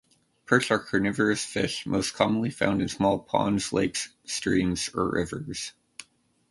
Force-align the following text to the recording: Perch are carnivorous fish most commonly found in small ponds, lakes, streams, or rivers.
Perch 0.47 0.71
are 0.71 0.79
carnivorous 0.79 1.45
fish 1.45 1.85
most 1.85 2.15
commonly 2.15 2.49
found 2.49 2.81
in 2.81 2.87
small 2.87 3.19
ponds, 3.19 3.71
lakes, 3.71 4.09
streams, 4.25 4.89
or 4.95 5.11
rivers. 5.11 5.73